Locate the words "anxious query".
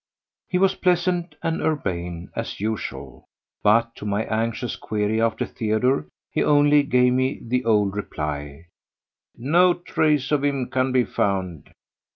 4.23-5.21